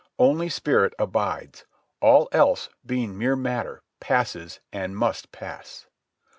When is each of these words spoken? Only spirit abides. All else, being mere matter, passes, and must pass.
Only 0.17 0.49
spirit 0.49 0.95
abides. 0.97 1.67
All 2.01 2.27
else, 2.31 2.69
being 2.83 3.15
mere 3.15 3.35
matter, 3.35 3.83
passes, 3.99 4.59
and 4.73 4.97
must 4.97 5.31
pass. 5.31 5.85